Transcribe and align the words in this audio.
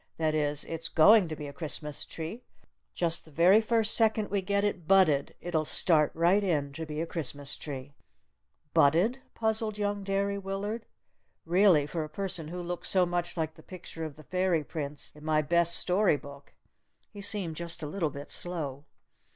"That 0.17 0.33
is, 0.33 0.63
it's 0.63 0.89
going 0.89 1.27
to 1.27 1.35
be 1.35 1.45
a 1.45 1.53
Christmas 1.53 2.05
tree! 2.05 2.41
Just 2.95 3.23
the 3.23 3.29
very 3.29 3.61
first 3.61 3.93
second 3.95 4.31
we 4.31 4.41
get 4.41 4.63
it 4.63 4.87
'budded' 4.87 5.35
it'll 5.39 5.63
start 5.63 6.09
right 6.15 6.43
in 6.43 6.73
to 6.73 6.87
be 6.87 7.01
a 7.01 7.05
Christmas 7.05 7.55
tree!" 7.55 7.93
"Budded?" 8.73 9.19
puzzled 9.35 9.77
young 9.77 10.03
Derry 10.03 10.39
Willard. 10.39 10.87
Really 11.45 11.85
for 11.85 12.03
a 12.03 12.09
person 12.09 12.47
who 12.47 12.61
looked 12.63 12.87
so 12.87 13.05
much 13.05 13.37
like 13.37 13.53
the 13.53 13.61
picture 13.61 14.03
of 14.03 14.15
the 14.15 14.23
Fairy 14.23 14.63
Prince 14.63 15.11
in 15.13 15.23
my 15.23 15.43
best 15.43 15.75
story 15.75 16.17
book, 16.17 16.53
he 17.11 17.21
seemed 17.21 17.55
just 17.55 17.83
a 17.83 17.85
little 17.85 18.09
bit 18.09 18.31
slow. 18.31 18.85